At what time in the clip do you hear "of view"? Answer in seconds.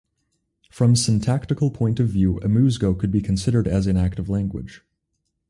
1.99-2.39